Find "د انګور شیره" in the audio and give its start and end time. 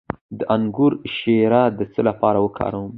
0.37-1.63